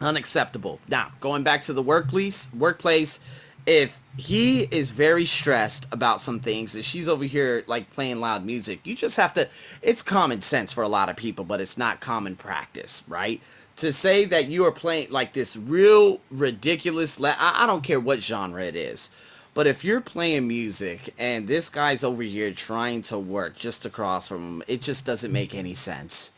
unacceptable. 0.00 0.80
Now 0.88 1.10
going 1.20 1.42
back 1.42 1.62
to 1.62 1.72
the 1.72 1.82
workplace 1.82 2.48
workplace 2.52 3.20
if 3.66 4.00
he 4.16 4.60
is 4.70 4.90
very 4.90 5.24
stressed 5.24 5.92
about 5.92 6.20
some 6.20 6.38
things 6.38 6.74
and 6.74 6.84
she's 6.84 7.08
over 7.08 7.24
here 7.24 7.64
like 7.66 7.90
playing 7.94 8.20
loud 8.20 8.44
music 8.44 8.78
you 8.84 8.94
just 8.94 9.16
have 9.16 9.34
to 9.34 9.48
it's 9.82 10.02
common 10.02 10.40
sense 10.40 10.72
for 10.72 10.84
a 10.84 10.88
lot 10.88 11.08
of 11.08 11.16
people 11.16 11.44
but 11.44 11.60
it's 11.60 11.76
not 11.76 11.98
common 11.98 12.36
practice 12.36 13.02
right 13.08 13.40
to 13.76 13.92
say 13.92 14.24
that 14.26 14.46
you 14.48 14.64
are 14.64 14.72
playing 14.72 15.10
like 15.10 15.32
this 15.32 15.56
real 15.56 16.20
ridiculous 16.30 17.20
la- 17.20 17.36
I, 17.38 17.64
I 17.64 17.66
don't 17.66 17.82
care 17.84 18.00
what 18.00 18.20
genre 18.22 18.62
it 18.62 18.76
is 18.76 19.10
but 19.54 19.66
if 19.66 19.84
you're 19.84 20.00
playing 20.00 20.48
music 20.48 21.14
and 21.18 21.46
this 21.46 21.68
guy's 21.70 22.04
over 22.04 22.22
here 22.22 22.52
trying 22.52 23.02
to 23.02 23.18
work 23.18 23.56
just 23.56 23.86
across 23.86 24.28
from 24.28 24.38
him 24.38 24.62
it 24.68 24.82
just 24.82 25.06
doesn't 25.06 25.32
make 25.32 25.54
any 25.54 25.74
sense 25.74 26.32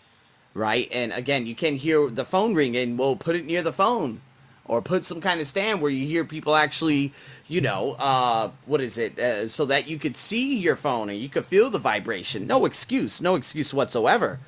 right 0.55 0.89
and 0.93 1.13
again 1.13 1.47
you 1.47 1.55
can 1.55 1.77
hear 1.77 2.09
the 2.09 2.25
phone 2.25 2.55
ringing 2.55 2.97
well 2.97 3.17
put 3.17 3.37
it 3.37 3.45
near 3.45 3.63
the 3.63 3.73
phone 3.73 4.21
or 4.69 4.83
put 4.83 5.05
some 5.05 5.21
kind 5.21 5.41
of 5.41 5.47
stand 5.47 5.81
where 5.81 5.91
you 5.91 6.07
hear 6.07 6.25
people 6.25 6.55
actually, 6.55 7.13
you 7.49 7.61
know, 7.61 7.93
uh, 7.99 8.51
what 8.67 8.81
is 8.81 8.99
it, 8.99 9.19
uh, 9.19 9.49
so 9.49 9.65
that 9.67 9.89
you 9.89 9.99
could 9.99 10.17
see 10.17 10.59
your 10.59 10.77
phone 10.77 11.09
and 11.09 11.19
you 11.19 11.29
could 11.29 11.45
feel 11.45 11.71
the 11.71 11.79
vibration. 11.79 12.47
No 12.47 12.65
excuse, 12.65 13.21
no 13.21 13.35
excuse 13.35 13.73
whatsoever. 13.73 14.39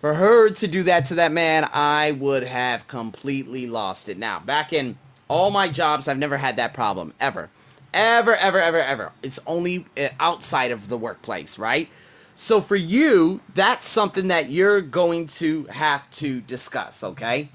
For 0.00 0.14
her 0.14 0.50
to 0.50 0.66
do 0.66 0.82
that 0.82 1.06
to 1.06 1.14
that 1.14 1.32
man, 1.32 1.68
I 1.72 2.12
would 2.12 2.42
have 2.42 2.86
completely 2.88 3.66
lost 3.66 4.08
it. 4.08 4.18
Now, 4.18 4.40
back 4.40 4.72
in 4.72 4.96
all 5.28 5.50
my 5.50 5.68
jobs, 5.68 6.08
I've 6.08 6.18
never 6.18 6.36
had 6.36 6.56
that 6.56 6.74
problem 6.74 7.14
ever. 7.20 7.48
Ever, 7.94 8.34
ever, 8.36 8.60
ever, 8.60 8.78
ever. 8.78 9.12
It's 9.22 9.40
only 9.46 9.86
uh, 9.96 10.08
outside 10.20 10.72
of 10.72 10.88
the 10.88 10.98
workplace, 10.98 11.58
right? 11.58 11.88
So 12.36 12.60
for 12.60 12.76
you, 12.76 13.40
that's 13.54 13.86
something 13.86 14.28
that 14.28 14.50
you're 14.50 14.80
going 14.80 15.28
to 15.28 15.64
have 15.64 16.10
to 16.12 16.40
discuss, 16.40 17.04
okay? 17.04 17.48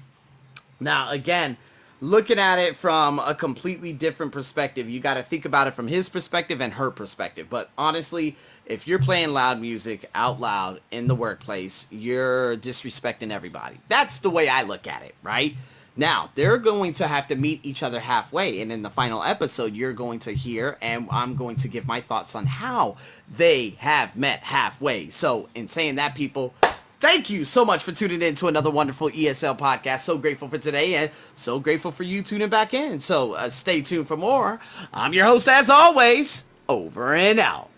Now, 0.80 1.10
again, 1.10 1.58
looking 2.00 2.38
at 2.38 2.58
it 2.58 2.76
from 2.76 3.18
a 3.18 3.34
completely 3.34 3.92
different 3.92 4.32
perspective, 4.32 4.88
you 4.88 5.00
got 5.00 5.14
to 5.14 5.22
think 5.22 5.44
about 5.44 5.66
it 5.66 5.72
from 5.72 5.86
his 5.88 6.08
perspective 6.08 6.60
and 6.60 6.72
her 6.74 6.90
perspective. 6.90 7.48
But 7.50 7.70
honestly, 7.76 8.36
if 8.66 8.86
you're 8.86 8.98
playing 8.98 9.30
loud 9.30 9.60
music 9.60 10.08
out 10.14 10.40
loud 10.40 10.80
in 10.90 11.08
the 11.08 11.14
workplace, 11.14 11.86
you're 11.90 12.56
disrespecting 12.56 13.30
everybody. 13.30 13.76
That's 13.88 14.20
the 14.20 14.30
way 14.30 14.48
I 14.48 14.62
look 14.62 14.86
at 14.86 15.02
it, 15.02 15.14
right? 15.22 15.54
Now, 15.96 16.30
they're 16.36 16.56
going 16.56 16.92
to 16.94 17.06
have 17.06 17.28
to 17.28 17.36
meet 17.36 17.66
each 17.66 17.82
other 17.82 17.98
halfway, 17.98 18.62
and 18.62 18.70
in 18.70 18.82
the 18.82 18.90
final 18.90 19.22
episode, 19.22 19.74
you're 19.74 19.92
going 19.92 20.20
to 20.20 20.32
hear, 20.32 20.78
and 20.80 21.08
I'm 21.10 21.34
going 21.34 21.56
to 21.56 21.68
give 21.68 21.86
my 21.86 22.00
thoughts 22.00 22.34
on 22.34 22.46
how 22.46 22.96
they 23.36 23.70
have 23.80 24.16
met 24.16 24.40
halfway. 24.40 25.10
So, 25.10 25.48
in 25.54 25.66
saying 25.66 25.96
that, 25.96 26.14
people, 26.14 26.54
thank 27.00 27.30
you 27.30 27.44
so 27.44 27.64
much 27.64 27.82
for 27.82 27.92
tuning 27.92 28.22
in 28.22 28.34
to 28.36 28.46
another 28.46 28.70
wonderful 28.70 29.08
ESL 29.08 29.58
podcast. 29.58 30.00
So 30.00 30.18
grateful 30.18 30.48
for 30.48 30.58
today, 30.58 30.94
and 30.94 31.10
so 31.34 31.58
grateful 31.58 31.90
for 31.90 32.04
you 32.04 32.22
tuning 32.22 32.48
back 32.50 32.74
in. 32.74 33.00
So, 33.00 33.32
uh, 33.32 33.48
stay 33.48 33.80
tuned 33.80 34.06
for 34.06 34.16
more. 34.16 34.60
I'm 34.92 35.12
your 35.14 35.26
host, 35.26 35.48
as 35.48 35.70
always, 35.70 36.44
over 36.68 37.14
and 37.14 37.40
out. 37.40 37.69